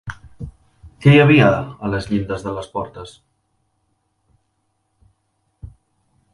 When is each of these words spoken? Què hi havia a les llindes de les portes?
Què 1.03 1.11
hi 1.11 1.19
havia 1.25 1.49
a 1.87 1.91
les 1.95 2.07
llindes 2.13 2.47
de 2.47 2.55
les 2.57 2.71
portes? 2.77 3.13